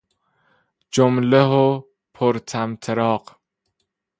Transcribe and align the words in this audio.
جملهُ 0.91 1.83
پرطمطراق 2.13 3.39